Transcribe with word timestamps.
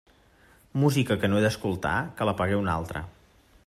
Música 0.83 1.19
que 1.25 1.29
no 1.33 1.39
he 1.41 1.45
d'escoltar, 1.45 1.95
que 2.19 2.31
la 2.31 2.37
pague 2.43 2.61
un 2.65 2.77
altre. 2.79 3.09